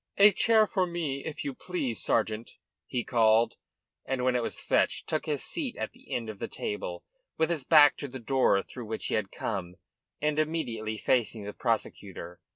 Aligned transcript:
"A 0.17 0.31
chair 0.31 0.61
here 0.61 0.65
for 0.65 0.87
me, 0.87 1.23
if 1.25 1.43
you 1.45 1.53
please, 1.53 2.01
sergeant," 2.01 2.55
he 2.87 3.03
called 3.03 3.53
and, 4.03 4.23
when 4.23 4.35
it 4.35 4.41
was 4.41 4.59
fetched, 4.59 5.05
took 5.07 5.27
his 5.27 5.43
seat 5.43 5.77
at 5.77 5.91
the 5.91 6.11
end 6.11 6.27
of 6.27 6.39
the 6.39 6.47
table, 6.47 7.03
with 7.37 7.51
his 7.51 7.65
back 7.65 7.97
to 7.97 8.07
the 8.07 8.17
door 8.17 8.63
through 8.63 8.85
which 8.87 9.05
he 9.05 9.13
had 9.13 9.29
come 9.31 9.75
and 10.19 10.39
immediately 10.39 10.97
facing 10.97 11.43
the 11.43 11.53
prosecutor. 11.53 12.41